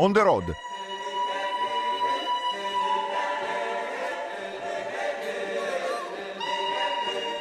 [0.00, 0.54] On the Road.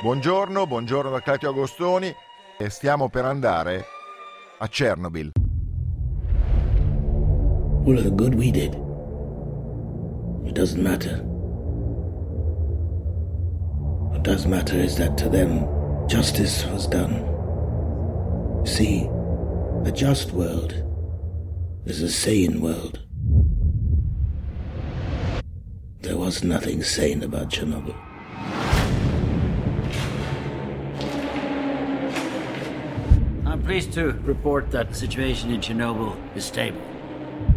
[0.01, 2.13] Buongiorno, buongiorno da Claudio Agostoni
[2.57, 3.85] e stiamo per andare
[4.57, 5.31] a Chernobyl.
[7.85, 8.73] All of the good we did.
[10.45, 11.23] It doesn't matter.
[14.09, 15.65] What does matter is that to them,
[16.09, 17.23] justice was done.
[18.65, 19.09] See,
[19.85, 20.88] a just world
[21.85, 22.99] is a sane world.
[26.01, 27.95] There was nothing sane about Chernobyl.
[33.45, 36.81] I'm pleased to report that the situation in Chernobyl is stable.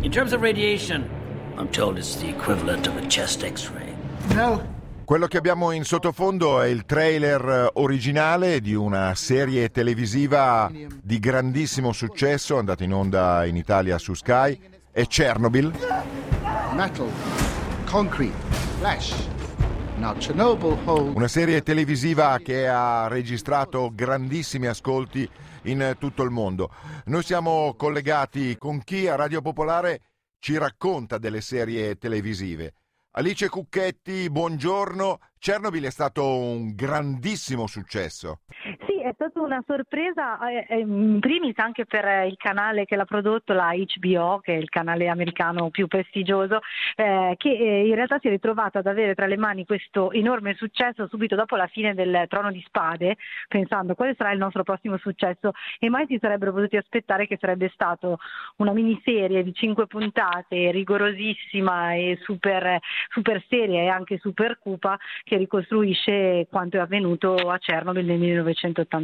[0.03, 1.09] In terms of radiation,
[1.57, 3.95] I'm told it's the equivalent of a chest x-ray.
[4.31, 4.67] No.
[5.05, 10.71] Quello che abbiamo in sottofondo è il trailer originale di una serie televisiva
[11.03, 14.59] di grandissimo successo, andata in onda in Italia su Sky,
[14.91, 15.73] è Chernobyl.
[16.75, 17.09] Metal,
[17.85, 18.37] concrete,
[18.81, 19.29] holds
[21.15, 25.29] Una serie televisiva che ha registrato grandissimi ascolti
[25.65, 26.71] in tutto il mondo.
[27.07, 30.01] Noi siamo collegati con chi a Radio Popolare
[30.39, 32.75] ci racconta delle serie televisive.
[33.15, 35.19] Alice Cucchetti, buongiorno.
[35.39, 38.41] Chernobyl è stato un grandissimo successo.
[38.87, 42.97] Sì, è stata una sorpresa eh, eh, in primis anche per eh, il canale che
[42.97, 46.61] l'ha prodotto, la HBO, che è il canale americano più prestigioso,
[46.97, 51.07] eh, che in realtà si è ritrovato ad avere tra le mani questo enorme successo
[51.09, 53.17] subito dopo la fine del Trono di Spade,
[53.49, 57.71] pensando quale sarà il nostro prossimo successo e mai si sarebbero potuti aspettare che sarebbe
[57.75, 58.19] stato
[58.57, 62.79] una miniserie di cinque puntate rigorosissima e super,
[63.11, 69.02] super seria e anche super cupa che ricostruisce quanto è avvenuto a Chernobyl nel 1986.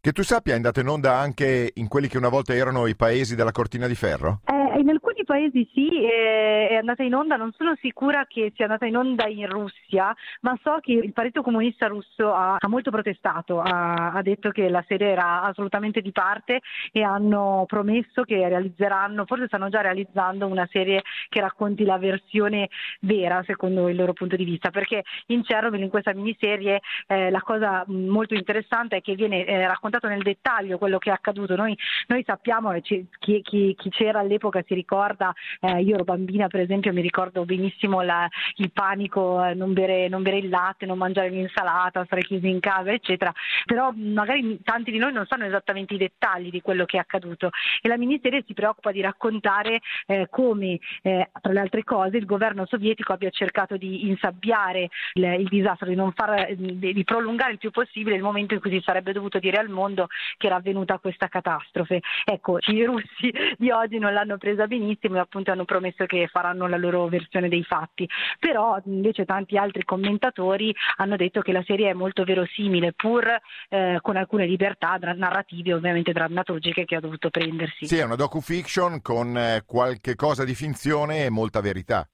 [0.00, 2.96] Che tu sappia è andata in onda anche in quelli che una volta erano i
[2.96, 4.40] paesi della cortina di ferro?
[4.46, 8.86] Eh, in alcuni paesi sì, è andata in onda, non sono sicura che sia andata
[8.86, 13.60] in onda in Russia, ma so che il Partito Comunista Russo ha, ha molto protestato,
[13.60, 16.60] ha, ha, detto che la serie era assolutamente di parte
[16.92, 22.68] e hanno promesso che realizzeranno, forse stanno già realizzando una serie che racconti la versione
[23.00, 27.40] vera secondo il loro punto di vista, perché in Chernobyl, in questa miniserie, eh, la
[27.40, 31.56] cosa molto interessante è che viene eh, raccontato nel dettaglio quello che è accaduto.
[31.56, 31.76] Noi,
[32.08, 35.13] noi sappiamo, chi, chi, chi, c'era all'epoca si ricorda,
[35.60, 40.08] eh, io ero bambina per esempio, mi ricordo benissimo la, il panico, eh, non bere,
[40.08, 43.32] non, bere, il latte, non mangiare l'insalata, stare chiusi in casa, eccetera.
[43.64, 47.50] Però magari tanti di noi non sanno esattamente i dettagli di quello che è accaduto
[47.80, 52.26] e la miniserie si preoccupa di raccontare eh, come, eh, tra le altre cose, il
[52.26, 57.58] governo sovietico abbia cercato di insabbiare il, il disastro, di, far, di, di prolungare il
[57.58, 60.98] più possibile il momento in cui si sarebbe dovuto dire al mondo che era avvenuta
[60.98, 62.00] questa catastrofe.
[62.24, 66.66] Ecco, i russi di oggi non l'hanno presa benissimo e appunto hanno promesso che faranno
[66.66, 71.90] la loro versione dei fatti, però invece tanti altri commentatori hanno detto che la serie
[71.90, 73.26] è molto verosimile pur
[73.68, 77.86] eh, con alcune libertà narrative ovviamente drammaturgiche che ha dovuto prendersi.
[77.86, 82.06] Sì, è una docu-fiction con eh, qualche cosa di finzione e molta verità.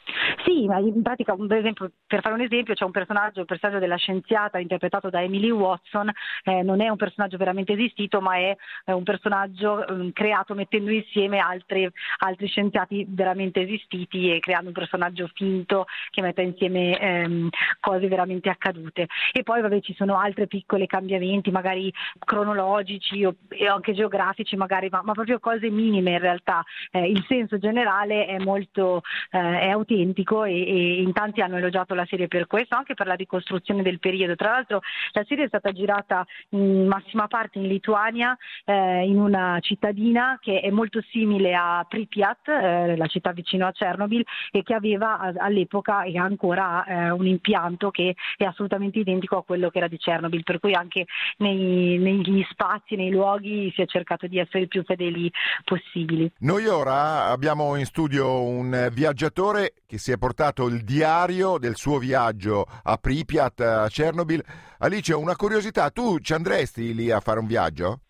[0.44, 3.78] Sì, ma in pratica, per, esempio, per fare un esempio, c'è un personaggio, il personaggio
[3.78, 6.10] della scienziata interpretato da Emily Watson,
[6.44, 10.90] eh, non è un personaggio veramente esistito, ma è, è un personaggio eh, creato mettendo
[10.90, 17.48] insieme altri, altri, scienziati veramente esistiti e creando un personaggio finto che metta insieme ehm,
[17.80, 19.06] cose veramente accadute.
[19.32, 23.36] E poi vabbè, ci sono altri piccoli cambiamenti, magari cronologici o,
[23.68, 26.62] anche geografici, magari, ma, ma, proprio cose minime in realtà.
[26.90, 31.94] Eh, il senso generale è molto eh, è autentico e, e, in tanti hanno elogiato
[31.94, 34.36] la serie per questo, anche per la ricostruzione del periodo.
[34.36, 34.80] Tra l'altro
[35.12, 40.60] la serie è stata girata in massima parte in Lituania, eh, in una cittadina che
[40.60, 46.04] è molto simile a Pripyat, eh, la città vicino a Chernobyl, e che aveva all'epoca
[46.04, 50.42] e ancora eh, un impianto che è assolutamente identico a quello che era di Chernobyl,
[50.42, 51.06] per cui anche
[51.38, 55.30] nei, negli spazi, nei luoghi si è cercato di essere il più fedeli
[55.64, 56.30] possibili.
[56.40, 61.98] Noi ora abbiamo in studio un viaggiatore che si è portato il diario del suo
[61.98, 64.42] viaggio a Pripyat, a Chernobyl.
[64.78, 68.00] Alice, una curiosità, tu ci andresti lì a fare un viaggio?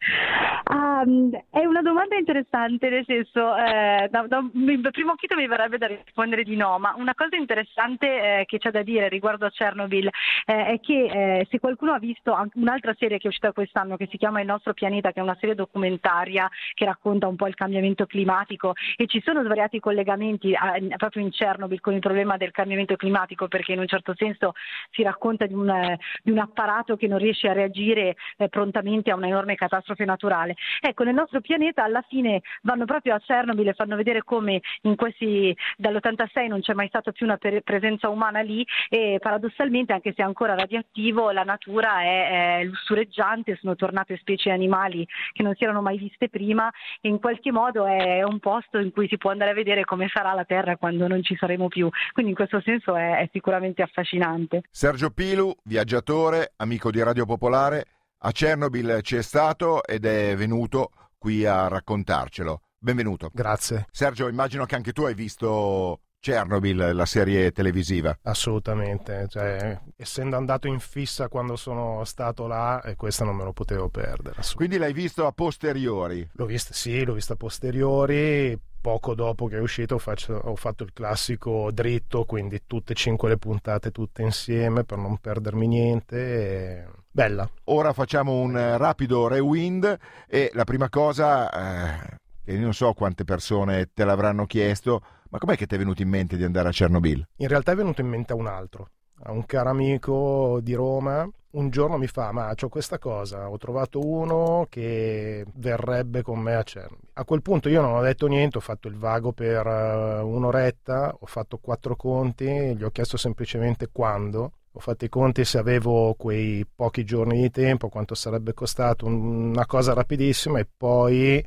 [1.02, 5.78] Um, è una domanda interessante, nel senso, eh, da, da, da primo occhio mi verrebbe
[5.78, 9.50] da rispondere di no, ma una cosa interessante eh, che c'è da dire riguardo a
[9.50, 10.08] Chernobyl
[10.46, 14.08] eh, è che eh, se qualcuno ha visto un'altra serie che è uscita quest'anno che
[14.10, 17.54] si chiama Il nostro pianeta, che è una serie documentaria che racconta un po' il
[17.54, 22.50] cambiamento climatico e ci sono svariati collegamenti eh, proprio in Chernobyl con il problema del
[22.50, 24.52] cambiamento climatico perché in un certo senso
[24.90, 29.14] si racconta di un, di un apparato che non riesce a reagire eh, prontamente a
[29.14, 30.56] un'enorme catastrofe naturale.
[30.90, 34.60] Ecco, nel nostro pianeta alla fine vanno proprio a Chernobyl e fanno vedere come
[34.96, 40.22] questi, dall'86 non c'è mai stata più una presenza umana lì e paradossalmente anche se
[40.22, 45.62] è ancora radioattivo la natura è, è lussureggiante, sono tornate specie animali che non si
[45.62, 46.68] erano mai viste prima
[47.00, 50.08] e in qualche modo è un posto in cui si può andare a vedere come
[50.12, 51.88] sarà la Terra quando non ci saremo più.
[52.12, 54.62] Quindi in questo senso è, è sicuramente affascinante.
[54.68, 57.84] Sergio Pilu, viaggiatore, amico di Radio Popolare,
[58.22, 62.62] a Chernobyl ci è stato ed è venuto qui a raccontarcelo.
[62.78, 63.30] Benvenuto.
[63.32, 63.86] Grazie.
[63.90, 68.18] Sergio, immagino che anche tu hai visto Chernobyl, la serie televisiva.
[68.22, 73.52] Assolutamente, cioè, essendo andato in fissa quando sono stato là, e questo non me lo
[73.52, 74.42] potevo perdere.
[74.54, 76.28] Quindi l'hai visto a posteriori?
[76.32, 78.58] L'ho visto, sì, l'ho visto a posteriori.
[78.80, 83.28] Poco dopo che è uscito faccio, ho fatto il classico dritto, quindi tutte e cinque
[83.28, 86.16] le puntate tutte insieme per non perdermi niente.
[86.16, 86.86] E...
[87.12, 87.50] Bella.
[87.64, 89.98] Ora facciamo un rapido rewind
[90.28, 95.56] e la prima cosa, eh, che non so quante persone te l'avranno chiesto, ma com'è
[95.56, 97.26] che ti è venuto in mente di andare a Chernobyl?
[97.38, 98.90] In realtà è venuto in mente a un altro,
[99.24, 101.28] a un caro amico di Roma.
[101.52, 106.54] Un giorno mi fa, ma ho questa cosa, ho trovato uno che verrebbe con me
[106.54, 107.08] a Chernobyl.
[107.14, 111.16] A quel punto io non ho detto niente, ho fatto il vago per uh, un'oretta,
[111.18, 116.14] ho fatto quattro conti, gli ho chiesto semplicemente quando, ho fatto i conti se avevo
[116.14, 121.44] quei pochi giorni di tempo, quanto sarebbe costato, una cosa rapidissima e poi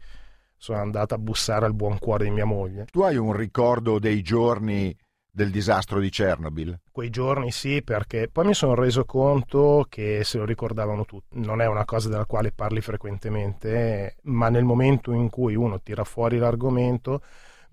[0.58, 2.86] sono andato a bussare al buon cuore di mia moglie.
[2.92, 4.96] Tu hai un ricordo dei giorni
[5.36, 6.80] del disastro di Chernobyl?
[6.92, 11.40] Quei giorni sì, perché poi mi sono reso conto che se lo ricordavano tutti.
[11.40, 16.04] Non è una cosa della quale parli frequentemente, ma nel momento in cui uno tira
[16.04, 17.22] fuori l'argomento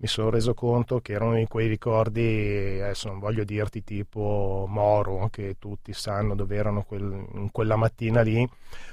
[0.01, 5.29] mi sono reso conto che erano di quei ricordi, adesso non voglio dirti tipo Moro,
[5.31, 8.47] che tutti sanno dove erano quel, quella mattina lì,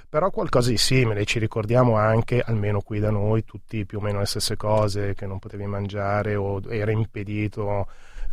[0.06, 4.18] però qualcosa di simile, ci ricordiamo anche, almeno qui da noi, tutti più o meno
[4.18, 7.86] le stesse cose, che non potevi mangiare o era impedito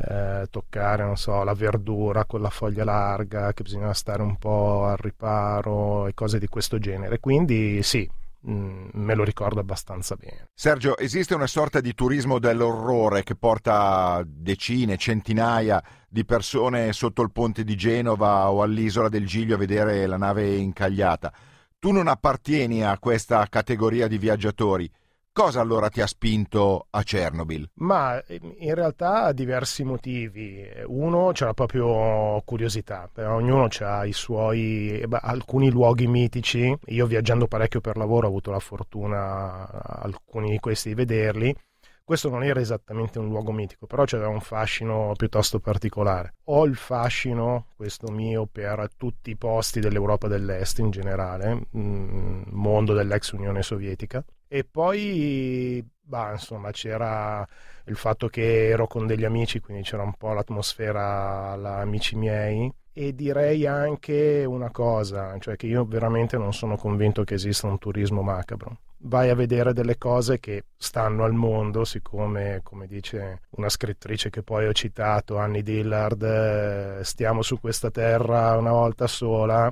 [0.10, 4.84] eh, toccare, non so, la verdura con la foglia larga, che bisognava stare un po'
[4.84, 7.22] al riparo e cose di questo genere.
[7.22, 8.10] Quindi sì,
[8.48, 10.50] Mm, me lo ricordo abbastanza bene.
[10.54, 17.32] Sergio, esiste una sorta di turismo dell'orrore che porta decine, centinaia di persone sotto il
[17.32, 21.34] ponte di Genova o all'isola del Giglio a vedere la nave incagliata.
[21.80, 24.90] Tu non appartieni a questa categoria di viaggiatori.
[25.38, 27.72] Cosa allora ti ha spinto a Chernobyl?
[27.80, 30.66] Ma ehm, in realtà diversi motivi.
[30.86, 36.74] Uno c'era proprio curiosità, ognuno ha i suoi, beh, alcuni luoghi mitici.
[36.86, 39.68] Io viaggiando parecchio per lavoro ho avuto la fortuna
[40.00, 41.54] alcuni di questi di vederli.
[42.02, 46.36] Questo non era esattamente un luogo mitico, però c'era un fascino piuttosto particolare.
[46.46, 52.94] Ho il fascino, questo mio, per tutti i posti dell'Europa dell'Est in generale, mm, mondo
[52.94, 57.46] dell'ex Unione Sovietica e poi, bah, insomma, c'era
[57.86, 62.72] il fatto che ero con degli amici, quindi c'era un po' l'atmosfera alla amici miei.
[62.98, 67.78] E direi anche una cosa, cioè che io veramente non sono convinto che esista un
[67.78, 68.78] turismo macabro.
[69.00, 74.44] Vai a vedere delle cose che stanno al mondo, siccome, come dice una scrittrice che
[74.44, 79.72] poi ho citato, Annie Dillard, eh, stiamo su questa terra una volta sola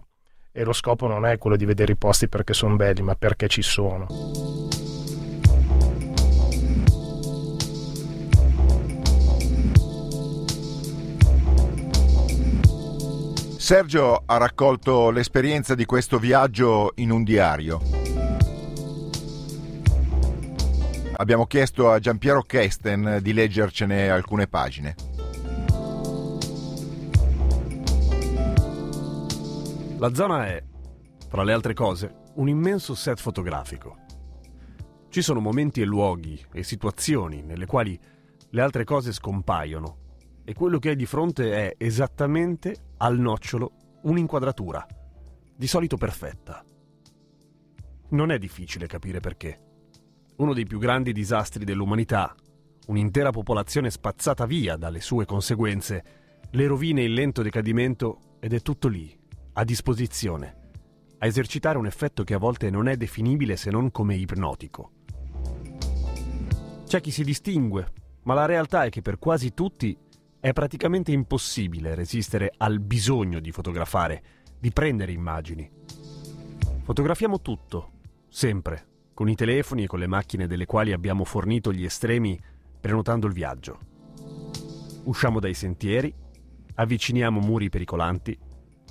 [0.56, 3.48] e lo scopo non è quello di vedere i posti perché sono belli, ma perché
[3.48, 4.06] ci sono.
[13.58, 17.82] Sergio ha raccolto l'esperienza di questo viaggio in un diario.
[21.16, 25.13] Abbiamo chiesto a Giampiero Kesten di leggercene alcune pagine.
[30.04, 30.62] La zona è,
[31.30, 34.00] tra le altre cose, un immenso set fotografico.
[35.08, 37.98] Ci sono momenti e luoghi e situazioni nelle quali
[38.50, 44.86] le altre cose scompaiono e quello che hai di fronte è esattamente al nocciolo un'inquadratura,
[45.56, 46.66] di solito perfetta.
[48.10, 49.58] Non è difficile capire perché.
[50.36, 52.36] Uno dei più grandi disastri dell'umanità,
[52.88, 56.04] un'intera popolazione spazzata via dalle sue conseguenze,
[56.52, 59.22] le rovine in lento decadimento ed è tutto lì,
[59.54, 60.56] a disposizione,
[61.20, 64.92] a esercitare un effetto che a volte non è definibile se non come ipnotico.
[66.86, 67.92] C'è chi si distingue,
[68.24, 69.98] ma la realtà è che per quasi tutti
[70.40, 74.24] è praticamente impossibile resistere al bisogno di fotografare,
[74.60, 75.70] di prendere immagini.
[76.82, 77.92] Fotografiamo tutto,
[78.28, 82.40] sempre, con i telefoni e con le macchine delle quali abbiamo fornito gli estremi
[82.80, 83.80] prenotando il viaggio.
[85.04, 86.14] Usciamo dai sentieri,
[86.76, 88.38] avviciniamo muri pericolanti,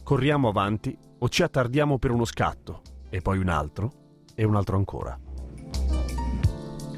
[0.03, 3.93] corriamo avanti o ci attardiamo per uno scatto, e poi un altro,
[4.35, 5.19] e un altro ancora.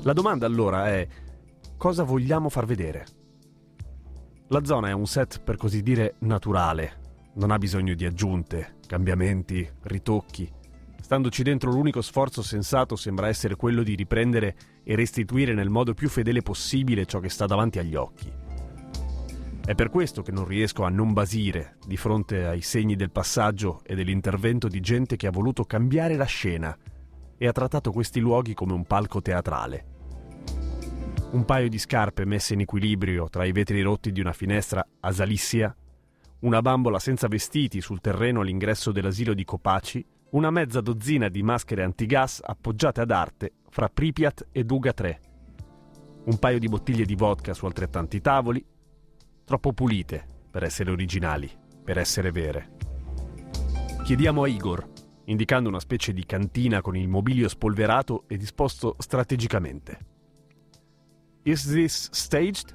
[0.03, 1.07] La domanda allora è
[1.77, 3.07] cosa vogliamo far vedere?
[4.49, 7.01] La zona è un set per così dire naturale,
[7.35, 10.51] non ha bisogno di aggiunte, cambiamenti, ritocchi.
[11.01, 16.09] Standoci dentro l'unico sforzo sensato sembra essere quello di riprendere e restituire nel modo più
[16.09, 18.44] fedele possibile ciò che sta davanti agli occhi.
[19.67, 23.81] È per questo che non riesco a non basire di fronte ai segni del passaggio
[23.83, 26.77] e dell'intervento di gente che ha voluto cambiare la scena
[27.39, 29.87] e ha trattato questi luoghi come un palco teatrale.
[31.31, 35.11] Un paio di scarpe messe in equilibrio tra i vetri rotti di una finestra a
[35.11, 35.75] Salissia,
[36.41, 41.85] una bambola senza vestiti sul terreno all'ingresso dell'asilo di Copaci, una mezza dozzina di maschere
[41.85, 45.21] antigas appoggiate ad arte fra Pripyat e Duga 3,
[46.27, 48.65] un paio di bottiglie di vodka su altrettanti tavoli,
[49.45, 51.51] troppo pulite per essere originali,
[51.83, 52.77] per essere vere.
[54.05, 54.87] Chiediamo a Igor,
[55.25, 59.99] indicando una specie di cantina con il mobilio spolverato e disposto strategicamente.
[61.43, 62.75] Is this staged?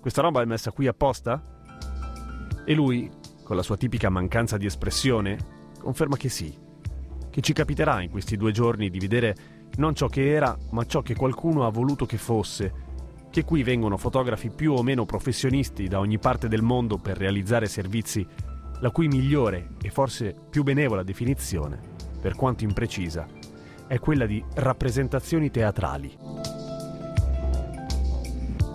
[0.00, 1.42] Questa roba è messa qui apposta?
[2.64, 3.10] E lui,
[3.42, 5.38] con la sua tipica mancanza di espressione,
[5.80, 6.56] conferma che sì,
[7.30, 9.36] che ci capiterà in questi due giorni di vedere
[9.76, 12.87] non ciò che era, ma ciò che qualcuno ha voluto che fosse,
[13.30, 17.66] che qui vengono fotografi più o meno professionisti da ogni parte del mondo per realizzare
[17.66, 18.26] servizi
[18.80, 21.80] la cui migliore e forse più benevola definizione,
[22.20, 23.26] per quanto imprecisa,
[23.86, 26.16] è quella di rappresentazioni teatrali.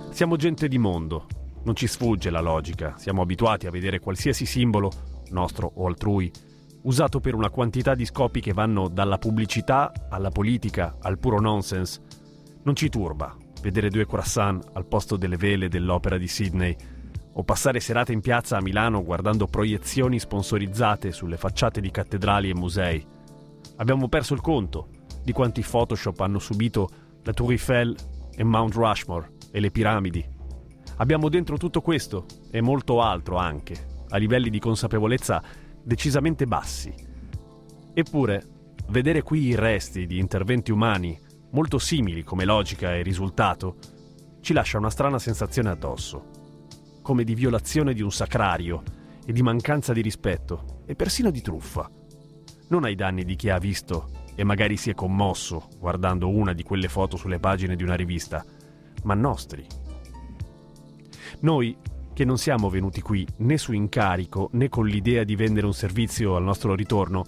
[0.10, 1.25] Siamo gente di mondo,
[1.63, 4.91] non ci sfugge la logica, siamo abituati a vedere qualsiasi simbolo,
[5.29, 6.31] nostro o altrui,
[6.83, 12.01] usato per una quantità di scopi che vanno dalla pubblicità alla politica al puro nonsense.
[12.63, 16.75] Non ci turba, vedere due croissant al posto delle vele dell'opera di Sydney,
[17.36, 22.55] o passare serate in piazza a Milano guardando proiezioni sponsorizzate sulle facciate di cattedrali e
[22.55, 23.03] musei.
[23.77, 24.89] Abbiamo perso il conto
[25.24, 26.89] di quanti Photoshop hanno subito
[27.24, 27.96] la Tour Eiffel
[28.36, 30.24] e Mount Rushmore e le piramidi.
[30.98, 35.41] Abbiamo dentro tutto questo e molto altro anche, a livelli di consapevolezza
[35.82, 36.93] decisamente bassi.
[37.93, 38.43] Eppure,
[38.89, 41.17] vedere qui i resti di interventi umani
[41.53, 43.77] molto simili come logica e risultato,
[44.41, 46.29] ci lascia una strana sensazione addosso,
[47.01, 48.83] come di violazione di un sacrario
[49.25, 51.89] e di mancanza di rispetto e persino di truffa.
[52.69, 56.63] Non ai danni di chi ha visto e magari si è commosso guardando una di
[56.63, 58.43] quelle foto sulle pagine di una rivista,
[59.03, 59.65] ma nostri.
[61.41, 61.77] Noi,
[62.13, 66.36] che non siamo venuti qui né su incarico né con l'idea di vendere un servizio
[66.36, 67.24] al nostro ritorno,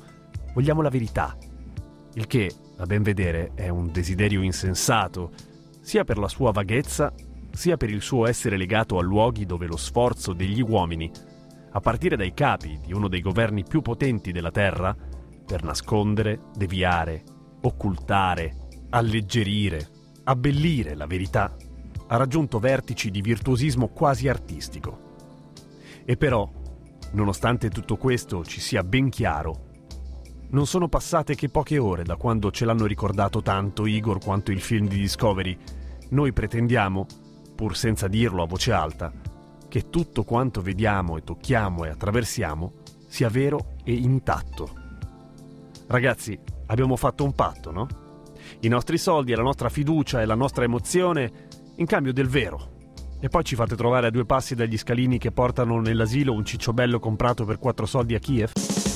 [0.54, 1.38] vogliamo la verità,
[2.16, 5.32] il che a ben vedere è un desiderio insensato,
[5.82, 7.14] sia per la sua vaghezza,
[7.52, 11.10] sia per il suo essere legato a luoghi dove lo sforzo degli uomini,
[11.72, 14.96] a partire dai capi di uno dei governi più potenti della Terra,
[15.46, 17.24] per nascondere, deviare,
[17.62, 18.58] occultare,
[18.90, 19.90] alleggerire,
[20.24, 21.56] abbellire la verità,
[22.08, 25.14] ha raggiunto vertici di virtuosismo quasi artistico.
[26.04, 26.50] E però,
[27.12, 29.74] nonostante tutto questo ci sia ben chiaro,
[30.56, 34.62] non sono passate che poche ore da quando ce l'hanno ricordato tanto Igor quanto il
[34.62, 35.58] film di Discovery.
[36.12, 37.06] Noi pretendiamo,
[37.54, 39.12] pur senza dirlo a voce alta,
[39.68, 42.72] che tutto quanto vediamo e tocchiamo e attraversiamo
[43.06, 44.70] sia vero e intatto.
[45.88, 47.88] Ragazzi, abbiamo fatto un patto, no?
[48.62, 52.72] I nostri soldi e la nostra fiducia e la nostra emozione in cambio del vero.
[53.20, 57.00] E poi ci fate trovare a due passi dagli scalini che portano nell'asilo un cicciobello
[57.00, 58.95] comprato per quattro soldi a Kiev?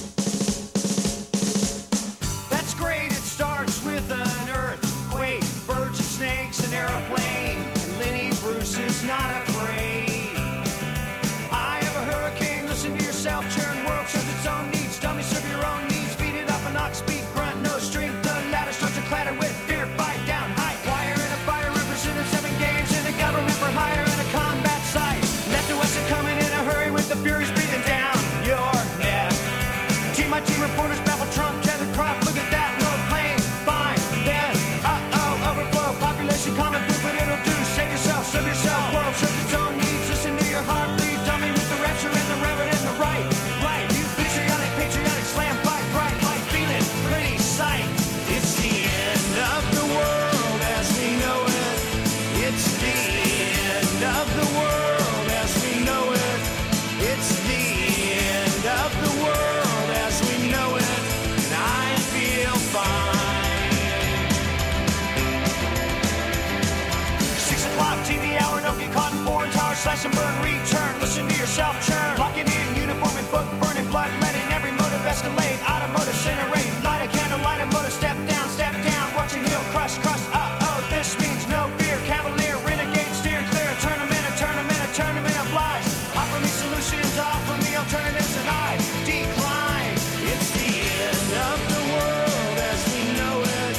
[70.00, 71.01] crash and burn, return.
[71.01, 72.18] Listen to yourself churn.
[72.18, 74.48] Locking in, uniform and book burning, blood letting.
[74.51, 76.68] Every motive escalate, automotive centering.
[76.84, 79.13] Light a candle, light a motor, step down, step down.
[79.15, 80.51] Watching heel crush, crush up.
[80.62, 81.98] Oh, this means no fear.
[82.06, 83.72] Cavalier, renegade, steer clear.
[83.82, 85.88] Tournament, a tournament, a tournament of lies.
[86.15, 88.72] Offer me solutions, offer me alternatives, and I
[89.03, 89.96] decline.
[90.32, 90.72] It's the
[91.12, 93.75] end of the world as we know it.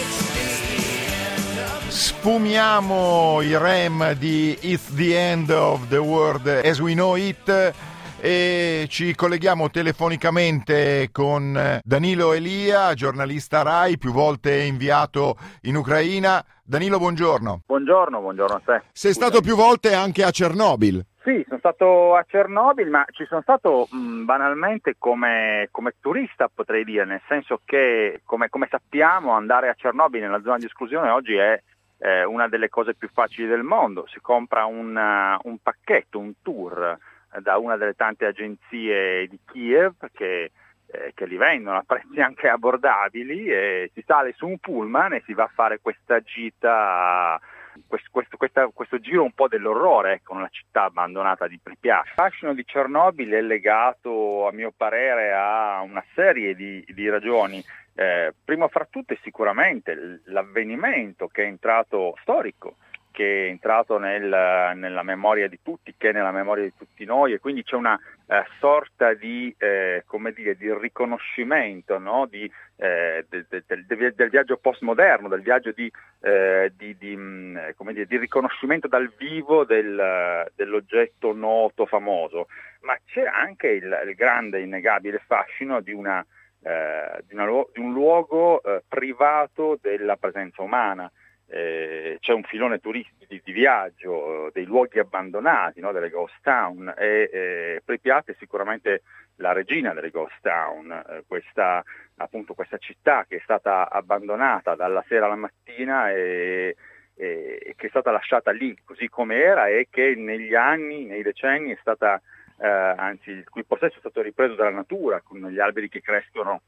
[0.00, 0.84] It's the
[1.24, 6.94] end of the Sfumiamo i rem di It's the End of the World as we
[6.94, 7.74] know it
[8.18, 16.42] e ci colleghiamo telefonicamente con Danilo Elia, giornalista RAI, più volte inviato in Ucraina.
[16.64, 17.62] Danilo, buongiorno.
[17.66, 18.82] Buongiorno, buongiorno a te.
[18.92, 21.04] Sei stato più volte anche a Chernobyl.
[21.22, 26.84] Sì, sono stato a Chernobyl, ma ci sono stato mh, banalmente come, come, turista, potrei
[26.84, 31.34] dire, nel senso che, come, come, sappiamo, andare a Chernobyl nella zona di esclusione oggi
[31.34, 31.60] è
[31.98, 34.06] eh, una delle cose più facili del mondo.
[34.08, 36.98] Si compra un, uh, un pacchetto, un tour
[37.40, 40.50] da una delle tante agenzie di Kiev che,
[40.86, 45.22] eh, che, li vendono a prezzi anche abbordabili e si sale su un pullman e
[45.26, 47.38] si va a fare questa gita,
[47.86, 52.06] questo, questo, questa, questo giro un po' dell'orrore con ecco, la città abbandonata di Pripyat.
[52.06, 57.62] Il fascino di Chernobyl è legato a mio parere a una serie di, di ragioni.
[57.98, 62.76] Eh, primo fra tutte sicuramente l'avvenimento che è entrato storico
[63.16, 64.28] che è entrato nel,
[64.74, 67.98] nella memoria di tutti, che è nella memoria di tutti noi e quindi c'è una
[68.26, 70.04] eh, sorta di, eh,
[70.34, 72.26] dire, di riconoscimento no?
[72.26, 72.44] di,
[72.76, 77.56] eh, del, del, del, del, viaggio postmoderno, del viaggio di, eh, mm,
[77.90, 82.48] dire, di, riconoscimento dal vivo dell'oggetto noto, famoso,
[82.82, 86.22] ma c'è anche il, il grande, innegabile fascino di, una,
[86.64, 91.10] eh, una, un luogo eh, privato della presenza umana
[91.48, 96.92] eh, c'è un filone turistico di, di viaggio, dei luoghi abbandonati, no, delle ghost town
[96.96, 99.02] e eh, Pripyat è sicuramente
[99.36, 101.82] la regina delle ghost town, eh, questa,
[102.16, 106.74] appunto, questa città che è stata abbandonata dalla sera alla mattina e,
[107.14, 111.72] e, che è stata lasciata lì così come era e che negli anni, nei decenni
[111.72, 112.20] è stata,
[112.58, 116.62] eh, anzi il cui possesso è stato ripreso dalla natura con gli alberi che crescono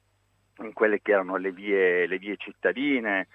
[0.61, 3.29] in quelle che erano le vie, le vie cittadine,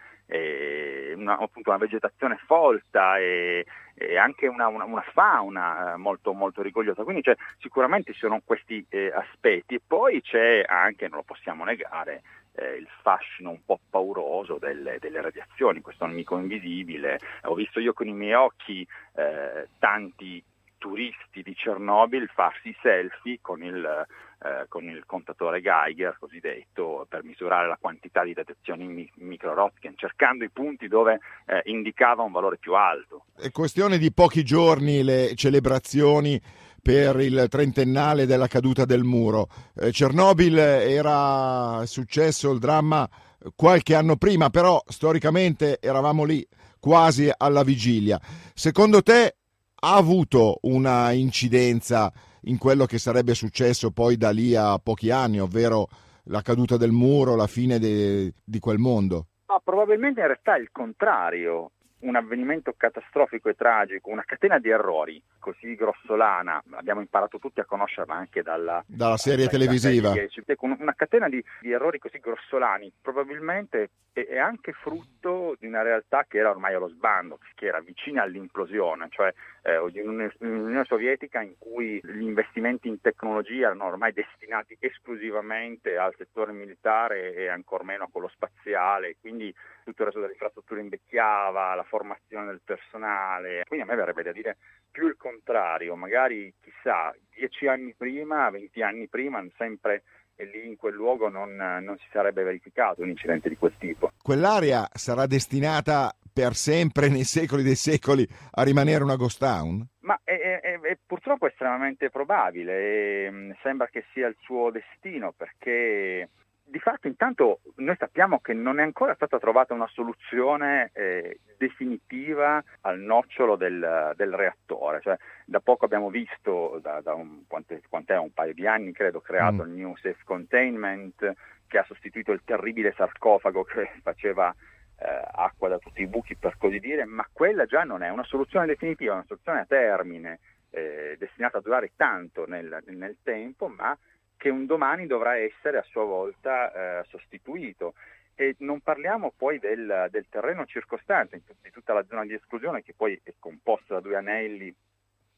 [1.15, 3.65] una, appunto una vegetazione folta e,
[3.95, 7.03] e anche una, una, una fauna eh, molto, molto rigogliosa.
[7.03, 11.63] Quindi c'è, sicuramente ci sono questi eh, aspetti e poi c'è anche, non lo possiamo
[11.63, 12.21] negare,
[12.55, 17.19] eh, il fascino un po' pauroso delle, delle, radiazioni, questo nemico invisibile.
[17.43, 20.43] Ho visto io con i miei occhi eh, tanti
[20.83, 27.69] turisti di Chernobyl farsi selfie con il, eh, con il contatore Geiger cosiddetto per misurare
[27.69, 32.73] la quantità di radiazioni mi- microrotkin, cercando i punti dove eh, indicava un valore più
[32.73, 33.27] alto.
[33.33, 36.41] È questione di pochi giorni le celebrazioni
[36.81, 39.47] per il trentennale della caduta del muro.
[39.77, 43.09] Eh, Chernobyl era successo il dramma
[43.55, 46.45] qualche anno prima, però storicamente eravamo lì
[46.77, 48.19] quasi alla vigilia.
[48.53, 49.37] Secondo te
[49.85, 52.11] ha avuto una incidenza
[52.43, 55.87] in quello che sarebbe successo poi da lì a pochi anni, ovvero
[56.25, 59.27] la caduta del muro, la fine de, di quel mondo?
[59.47, 64.69] No, probabilmente in realtà è il contrario un avvenimento catastrofico e tragico, una catena di
[64.69, 70.13] errori così grossolana, abbiamo imparato tutti a conoscerla anche dalla, dalla serie televisiva.
[70.59, 76.23] Una catena di, di, errori così grossolani probabilmente è, è, anche frutto di una realtà
[76.25, 81.99] che era ormai allo sbando, che era vicina all'implosione, cioè eh, un'Unione Sovietica in cui
[82.01, 88.09] gli investimenti in tecnologia erano ormai destinati esclusivamente al settore militare e ancor meno a
[88.09, 89.53] quello spaziale, quindi
[89.83, 94.31] tutto il resto delle infrastrutture invecchiava, la formazione del personale, quindi a me verrebbe da
[94.31, 94.57] dire
[94.93, 100.03] più il contrario, magari chissà, dieci anni prima, venti anni prima, sempre
[100.35, 104.11] e lì in quel luogo non, non, si sarebbe verificato un incidente di quel tipo.
[104.21, 109.87] Quell'area sarà destinata per sempre, nei secoli dei secoli, a rimanere una ghost town?
[109.99, 115.33] Ma è, è, è purtroppo estremamente probabile, e, mm, sembra che sia il suo destino
[115.37, 116.29] perché
[116.65, 122.63] di fatto intanto noi sappiamo che non è ancora stata trovata una soluzione eh, definitiva
[122.81, 125.01] al nocciolo del, del, reattore.
[125.01, 129.21] Cioè, da poco abbiamo visto, da, da un, quant'è, quant'è, un paio di anni credo,
[129.21, 129.67] creato mm.
[129.67, 131.33] il New Safe Containment
[131.67, 134.53] che ha sostituito il terribile sarcofago che faceva
[134.97, 138.23] eh, acqua da tutti i buchi per così dire, ma quella già non è una
[138.23, 143.67] soluzione definitiva, è una soluzione a termine eh, destinata a durare tanto nel, nel tempo,
[143.67, 143.97] ma
[144.37, 147.93] che un domani dovrà essere a sua volta eh, sostituito.
[148.35, 152.93] E non parliamo poi del, del terreno circostante, di tutta la zona di esclusione che
[152.97, 154.73] poi è composta da due anelli,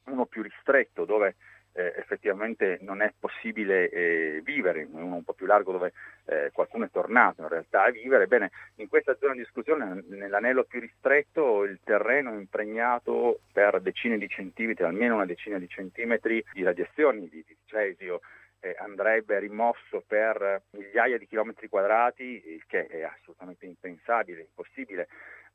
[0.06, 1.36] uno più ristretto dove
[1.78, 5.92] eh, effettivamente non è possibile eh, vivere, uno un po' più largo dove
[6.26, 10.64] eh, qualcuno è tornato in realtà a vivere, bene, in questa zona di esclusione, nell'anello
[10.64, 16.44] più ristretto, il terreno è impregnato per decine di centimetri, almeno una decina di centimetri
[16.54, 18.22] di radiazioni di, di cesio,
[18.74, 25.08] andrebbe rimosso per migliaia di chilometri quadrati, il che è assolutamente impensabile, impossibile.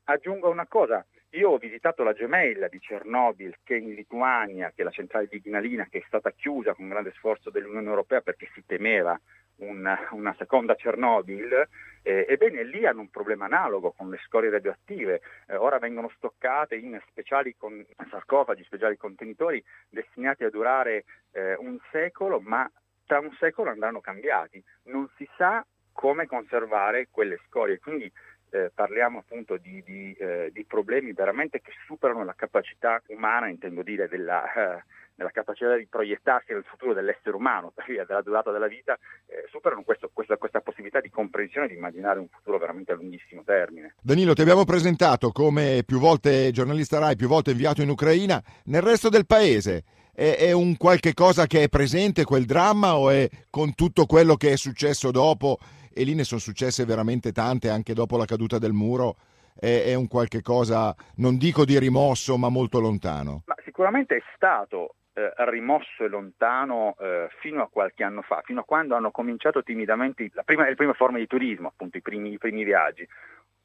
[0.05, 4.83] Aggiungo una cosa, io ho visitato la gemella di Chernobyl che in Lituania, che è
[4.83, 8.63] la centrale di Ignalina, che è stata chiusa con grande sforzo dell'Unione Europea perché si
[8.65, 9.19] temeva
[9.57, 11.67] una, una seconda Chernobyl,
[12.01, 16.75] eh, ebbene lì hanno un problema analogo con le scorie radioattive, eh, ora vengono stoccate
[16.75, 22.69] in speciali con, sarcofagi, speciali contenitori destinati a durare eh, un secolo, ma
[23.11, 28.09] tra un secolo andranno cambiati, non si sa come conservare quelle scorie, quindi
[28.51, 33.81] eh, parliamo appunto di, di, eh, di, problemi veramente che superano la capacità umana, intendo
[33.83, 38.49] dire della, eh, della, capacità di proiettarsi nel futuro dell'essere umano, per via della durata
[38.49, 42.93] della vita, eh, superano questo, questa, questa, possibilità di comprensione di immaginare un futuro veramente
[42.93, 43.95] a lunghissimo termine.
[44.01, 48.81] Danilo, ti abbiamo presentato come più volte giornalista RAI, più volte inviato in Ucraina, nel
[48.81, 49.83] resto del paese.
[50.13, 54.35] È, è un qualche cosa che è presente quel dramma o è con tutto quello
[54.35, 55.57] che è successo dopo
[55.93, 59.17] e lì ne sono successe veramente tante anche dopo la caduta del muro,
[59.59, 63.43] è, è un qualche cosa, non dico di rimosso, ma molto lontano.
[63.45, 68.61] Ma sicuramente è stato eh, rimosso e lontano eh, fino a qualche anno fa, fino
[68.61, 72.33] a quando hanno cominciato timidamente la prima, le prime forme di turismo, appunto i primi,
[72.33, 73.07] i primi viaggi.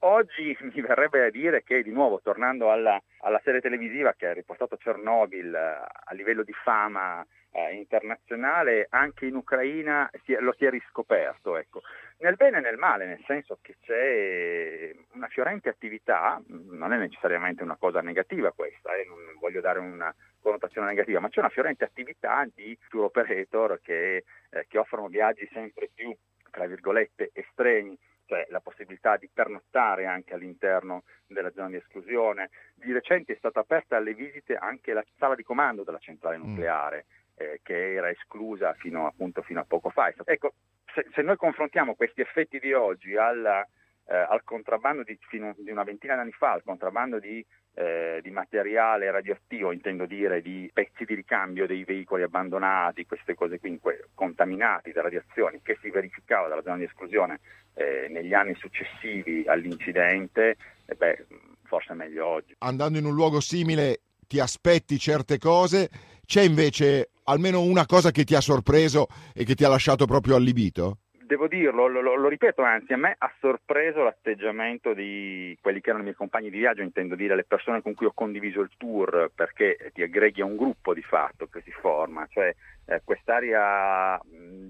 [0.00, 4.32] Oggi mi verrebbe da dire che, di nuovo, tornando alla, alla serie televisiva che ha
[4.32, 10.66] riportato Chernobyl eh, a livello di fama eh, internazionale, anche in Ucraina si lo si
[10.66, 11.56] è riscoperto.
[11.56, 11.80] Ecco.
[12.18, 17.62] Nel bene e nel male, nel senso che c'è una fiorente attività, non è necessariamente
[17.62, 21.84] una cosa negativa questa, eh, non voglio dare una connotazione negativa, ma c'è una fiorente
[21.84, 26.14] attività di tour operator che, eh, che offrono viaggi sempre più,
[26.50, 32.50] tra virgolette, estremi cioè la possibilità di pernottare anche all'interno della zona di esclusione.
[32.74, 37.06] Di recente è stata aperta alle visite anche la sala di comando della centrale nucleare,
[37.36, 40.12] eh, che era esclusa fino, appunto, fino a poco fa.
[40.24, 40.54] Ecco,
[40.92, 43.66] se, se noi confrontiamo questi effetti di oggi alla,
[44.08, 47.44] eh, al contrabbando di, fino, di una ventina d'anni fa, al contrabbando di
[47.76, 53.58] eh, di materiale radioattivo, intendo dire di pezzi di ricambio dei veicoli abbandonati, queste cose
[53.58, 53.78] qui
[54.14, 57.40] contaminati da radiazioni che si verificava dalla zona di esclusione
[57.74, 61.26] eh, negli anni successivi all'incidente, eh beh,
[61.64, 62.54] forse è meglio oggi.
[62.60, 65.90] Andando in un luogo simile ti aspetti certe cose,
[66.24, 70.36] c'è invece almeno una cosa che ti ha sorpreso e che ti ha lasciato proprio
[70.36, 71.00] allibito?
[71.26, 75.88] Devo dirlo, lo, lo, lo, ripeto, anzi a me ha sorpreso l'atteggiamento di quelli che
[75.88, 78.70] erano i miei compagni di viaggio, intendo dire le persone con cui ho condiviso il
[78.76, 82.54] tour, perché ti aggreghi a un gruppo di fatto che si forma, cioè
[82.86, 84.18] eh, quest'aria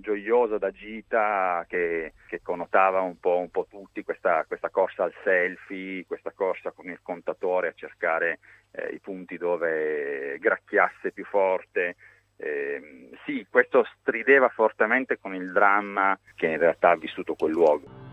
[0.00, 5.14] gioiosa da gita che, che connotava un po', un po' tutti, questa, questa, corsa al
[5.22, 8.38] selfie, questa corsa con il contatore a cercare
[8.72, 11.96] eh, i punti dove gracchiasse più forte.
[12.38, 18.04] Eh, sì, questo strideva fortemente con il dramma che in realtà ha vissuto quel luogo.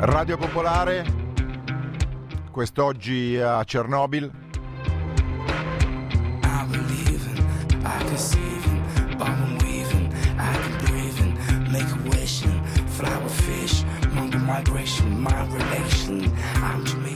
[0.00, 1.04] Radio Popolare,
[2.50, 4.46] quest'oggi a Chernobyl.
[14.48, 16.37] Migration, my relation.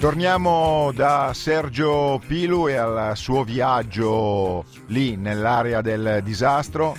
[0.03, 6.97] Torniamo da Sergio Pilu e al suo viaggio lì nell'area del disastro.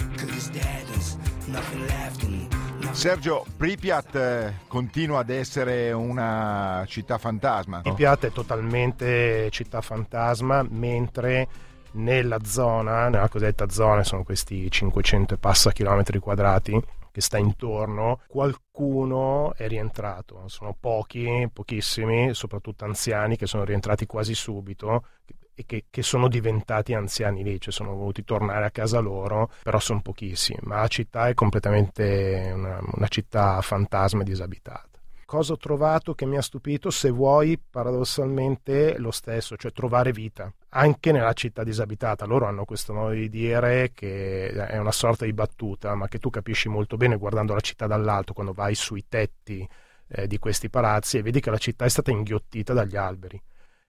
[2.92, 7.76] Sergio, Pripyat eh, continua ad essere una città fantasma.
[7.76, 7.82] no?
[7.82, 11.50] Pripyat è totalmente città fantasma, mentre
[11.96, 16.82] nella zona, nella cosiddetta zona, sono questi 500 e passa chilometri quadrati
[17.14, 20.48] che sta intorno, qualcuno è rientrato.
[20.48, 25.06] Sono pochi, pochissimi, soprattutto anziani che sono rientrati quasi subito
[25.54, 29.78] e che, che sono diventati anziani lì, cioè sono voluti tornare a casa loro, però
[29.78, 30.58] sono pochissimi.
[30.64, 34.88] Ma la città è completamente una, una città fantasma e disabitata
[35.34, 40.54] cosa ho trovato che mi ha stupito, se vuoi, paradossalmente lo stesso, cioè trovare vita,
[40.70, 42.26] anche nella città disabitata.
[42.26, 46.30] Loro hanno questo modo di dire che è una sorta di battuta, ma che tu
[46.30, 49.68] capisci molto bene guardando la città dall'alto, quando vai sui tetti
[50.10, 53.42] eh, di questi palazzi e vedi che la città è stata inghiottita dagli alberi.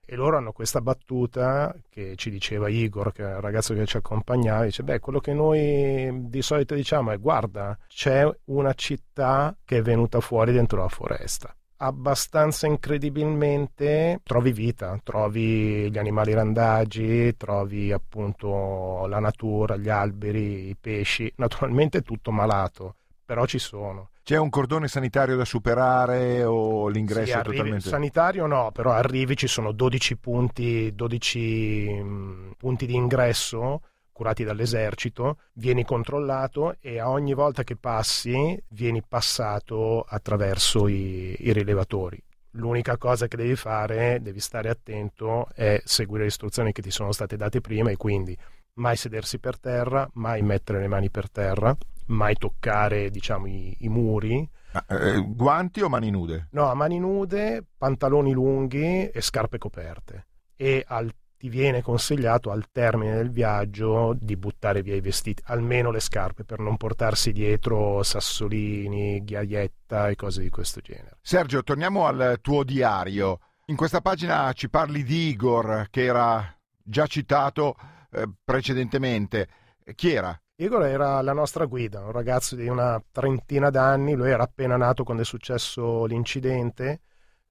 [0.07, 3.97] E loro hanno questa battuta che ci diceva Igor, che è il ragazzo che ci
[3.97, 9.79] accompagnava, dice, beh, quello che noi di solito diciamo è, guarda, c'è una città che
[9.79, 11.55] è venuta fuori dentro la foresta.
[11.77, 20.77] abbastanza incredibilmente trovi vita, trovi gli animali randagi, trovi appunto la natura, gli alberi, i
[20.81, 24.11] pesci, naturalmente tutto malato, però ci sono.
[24.25, 27.89] C'è un cordone sanitario da superare o l'ingresso sì, è arrivi, totalmente...
[27.91, 35.41] Sanitario no, però arrivi ci sono 12 punti, 12 mh, punti di ingresso curati dall'esercito,
[35.53, 42.19] vieni controllato e a ogni volta che passi vieni passato attraverso i, i rilevatori.
[42.53, 47.13] L'unica cosa che devi fare, devi stare attento, è seguire le istruzioni che ti sono
[47.13, 48.35] state date prima e quindi
[48.75, 53.89] mai sedersi per terra, mai mettere le mani per terra, mai toccare diciamo, i, i
[53.89, 54.49] muri.
[54.73, 56.49] Ah, eh, guanti o mani nude?
[56.51, 60.27] No, a mani nude, pantaloni lunghi e scarpe coperte.
[60.57, 61.13] E al
[61.45, 66.43] ti viene consigliato al termine del viaggio di buttare via i vestiti, almeno le scarpe,
[66.43, 71.19] per non portarsi dietro sassolini, ghiaietta e cose di questo genere.
[71.21, 73.41] Sergio, torniamo al tuo diario.
[73.67, 76.51] In questa pagina ci parli di Igor, che era
[76.83, 77.77] già citato
[78.11, 79.49] eh, precedentemente.
[79.95, 80.41] Chi era?
[80.57, 85.05] Igor era la nostra guida, un ragazzo di una trentina d'anni, lui era appena nato
[85.05, 87.01] quando è successo l'incidente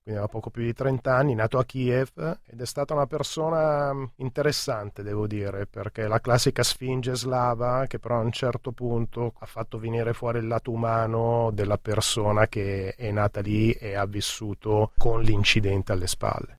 [0.04, 2.12] quindi aveva poco più di 30 anni, nato a Kiev
[2.46, 8.00] ed è stata una persona mm, interessante, devo dire, perché la classica sfinge slava che
[8.00, 12.96] però a un certo punto ha fatto venire fuori il lato umano della persona che
[12.96, 16.58] è nata lì e ha vissuto con l'incidente alle spalle.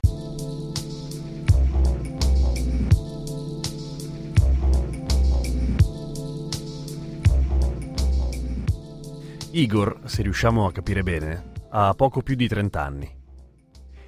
[9.57, 13.17] Igor, se riusciamo a capire bene, ha poco più di 30 anni.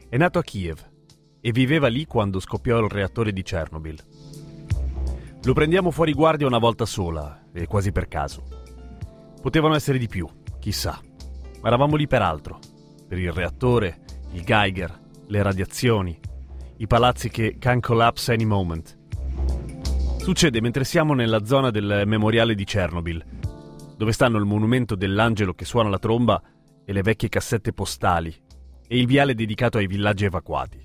[0.08, 0.84] È nato a Kiev
[1.40, 3.96] e viveva lì quando scoppiò il reattore di Chernobyl.
[5.44, 8.42] Lo prendiamo fuori guardia una volta sola e quasi per caso.
[9.40, 10.26] Potevano essere di più,
[10.58, 11.00] chissà.
[11.60, 12.58] Ma eravamo lì per altro.
[13.06, 14.00] Per il reattore,
[14.32, 16.18] il Geiger, le radiazioni,
[16.78, 18.98] i palazzi che can collapse any moment.
[20.18, 23.24] Succede mentre siamo nella zona del memoriale di Chernobyl,
[23.96, 26.40] dove stanno il monumento dell'angelo che suona la tromba
[26.84, 28.34] e le vecchie cassette postali
[28.86, 30.84] e il viale dedicato ai villaggi evacuati.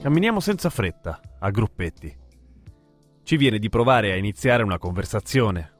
[0.00, 2.16] Camminiamo senza fretta, a gruppetti.
[3.22, 5.72] Ci viene di provare a iniziare una conversazione,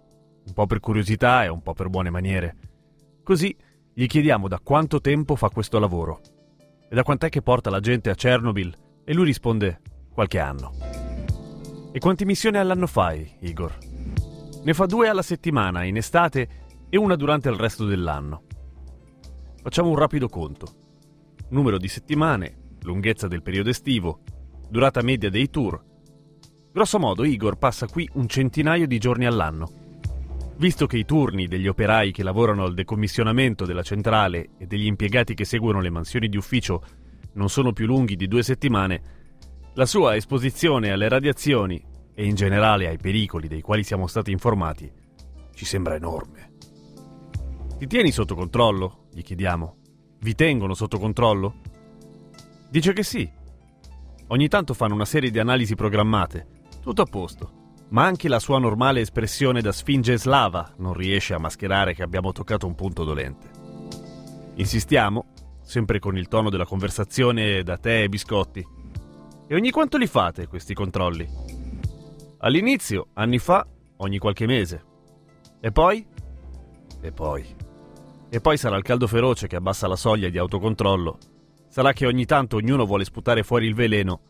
[0.46, 2.56] un po' per curiosità e un po' per buone maniere.
[3.22, 3.56] Così
[3.94, 6.20] gli chiediamo da quanto tempo fa questo lavoro
[6.88, 9.80] e da quant'è che porta la gente a Chernobyl e lui risponde
[10.12, 10.72] qualche anno.
[11.92, 13.95] E quante missioni all'anno fai, Igor?
[14.66, 16.48] Ne fa due alla settimana, in estate,
[16.88, 18.42] e una durante il resto dell'anno.
[19.62, 20.66] Facciamo un rapido conto.
[21.50, 24.22] Numero di settimane, lunghezza del periodo estivo,
[24.68, 25.80] durata media dei tour.
[26.72, 29.70] Grosso modo Igor passa qui un centinaio di giorni all'anno.
[30.56, 35.34] Visto che i turni degli operai che lavorano al decommissionamento della centrale e degli impiegati
[35.34, 36.82] che seguono le mansioni di ufficio
[37.34, 39.02] non sono più lunghi di due settimane,
[39.74, 44.90] la sua esposizione alle radiazioni e in generale ai pericoli dei quali siamo stati informati
[45.52, 46.54] ci sembra enorme.
[47.78, 49.04] Ti tieni sotto controllo?
[49.12, 49.76] gli chiediamo.
[50.20, 51.60] Vi tengono sotto controllo?
[52.70, 53.30] Dice che sì.
[54.28, 56.46] Ogni tanto fanno una serie di analisi programmate,
[56.82, 61.38] tutto a posto, ma anche la sua normale espressione da sfinge slava non riesce a
[61.38, 63.50] mascherare che abbiamo toccato un punto dolente.
[64.54, 65.26] Insistiamo,
[65.62, 68.66] sempre con il tono della conversazione da tè e biscotti.
[69.46, 71.55] E ogni quanto li fate questi controlli?
[72.38, 73.66] All'inizio, anni fa,
[73.98, 74.84] ogni qualche mese.
[75.58, 76.06] E poi?
[77.00, 77.44] E poi.
[78.28, 81.18] E poi sarà il caldo feroce che abbassa la soglia di autocontrollo.
[81.68, 84.20] Sarà che ogni tanto ognuno vuole sputare fuori il veleno,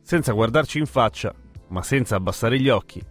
[0.00, 1.34] senza guardarci in faccia,
[1.68, 3.04] ma senza abbassare gli occhi.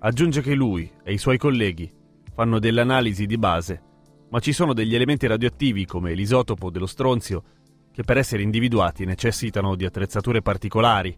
[0.00, 1.90] Aggiunge che lui e i suoi colleghi
[2.34, 3.82] fanno delle analisi di base,
[4.28, 7.42] ma ci sono degli elementi radioattivi come l'isotopo dello stronzio
[7.90, 11.16] che per essere individuati necessitano di attrezzature particolari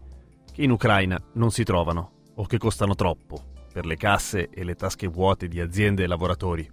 [0.53, 4.75] che in Ucraina non si trovano o che costano troppo per le casse e le
[4.75, 6.67] tasche vuote di aziende e lavoratori.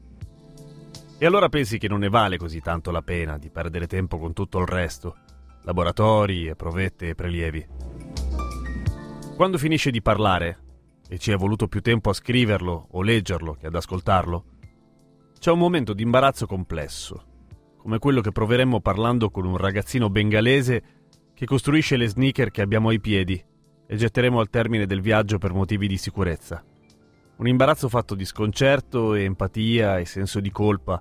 [1.18, 4.32] E allora pensi che non ne vale così tanto la pena di perdere tempo con
[4.32, 5.16] tutto il resto,
[5.62, 7.66] laboratori e provette e prelievi.
[9.36, 10.58] Quando finisce di parlare,
[11.08, 14.44] e ci è voluto più tempo a scriverlo o leggerlo che ad ascoltarlo,
[15.38, 17.24] c'è un momento di imbarazzo complesso,
[17.76, 20.82] come quello che proveremmo parlando con un ragazzino bengalese
[21.34, 23.44] che costruisce le sneaker che abbiamo ai piedi
[23.86, 26.64] e getteremo al termine del viaggio per motivi di sicurezza.
[27.36, 31.00] Un imbarazzo fatto di sconcerto e empatia e senso di colpa,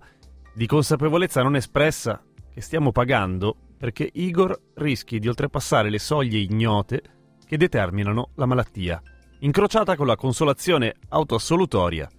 [0.54, 7.02] di consapevolezza non espressa che stiamo pagando perché Igor rischi di oltrepassare le soglie ignote
[7.46, 9.02] che determinano la malattia,
[9.40, 12.10] incrociata con la consolazione autoassolutoria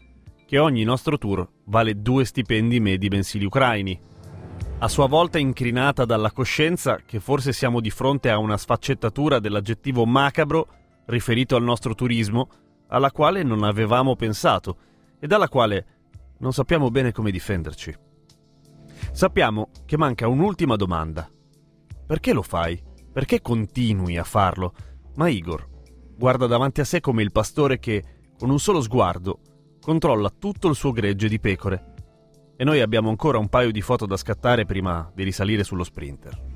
[0.46, 3.98] che ogni nostro tour vale due stipendi medi mensili ucraini.
[4.84, 10.04] A sua volta incrinata dalla coscienza che forse siamo di fronte a una sfaccettatura dell'aggettivo
[10.04, 10.68] macabro
[11.06, 12.50] riferito al nostro turismo,
[12.88, 14.76] alla quale non avevamo pensato
[15.18, 15.86] e dalla quale
[16.40, 17.96] non sappiamo bene come difenderci.
[19.10, 21.30] Sappiamo che manca un'ultima domanda.
[22.06, 22.78] Perché lo fai?
[23.10, 24.74] Perché continui a farlo?
[25.14, 25.66] Ma Igor
[26.14, 28.04] guarda davanti a sé come il pastore che,
[28.38, 29.40] con un solo sguardo,
[29.80, 31.93] controlla tutto il suo gregge di pecore.
[32.56, 36.52] E noi abbiamo ancora un paio di foto da scattare prima di risalire sullo sprinter.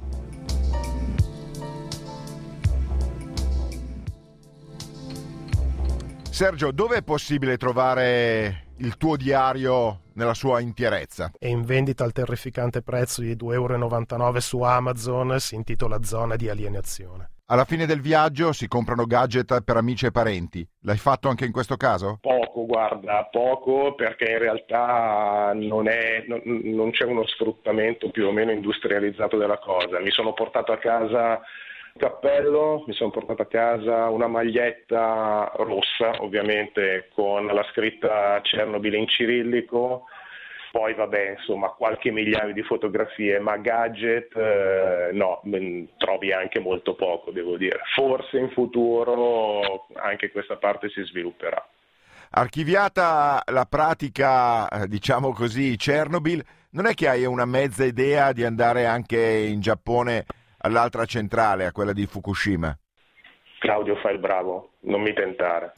[6.30, 11.32] Sergio, dove è possibile trovare il tuo diario nella sua interezza?
[11.36, 16.48] È in vendita al terrificante prezzo di 2,99 euro su Amazon, si intitola Zona di
[16.48, 17.30] alienazione.
[17.50, 20.68] Alla fine del viaggio si comprano gadget per amici e parenti.
[20.82, 22.18] L'hai fatto anche in questo caso?
[22.20, 28.32] Poco, guarda, poco perché in realtà non, è, non, non c'è uno sfruttamento più o
[28.32, 29.98] meno industrializzato della cosa.
[29.98, 31.40] Mi sono portato a casa
[31.94, 38.92] un cappello, mi sono portato a casa una maglietta rossa, ovviamente con la scritta Chernobyl
[38.92, 40.04] in cirillico,
[40.70, 45.42] poi vabbè, insomma, qualche migliaio di fotografie, ma gadget eh, no,
[45.96, 47.80] trovi anche molto poco, devo dire.
[47.94, 51.66] Forse in futuro anche questa parte si svilupperà.
[52.30, 58.44] Archiviata la pratica, eh, diciamo così, Chernobyl, non è che hai una mezza idea di
[58.44, 60.26] andare anche in Giappone
[60.58, 62.76] all'altra centrale, a quella di Fukushima?
[63.60, 65.72] Claudio, fai il bravo, non mi tentare.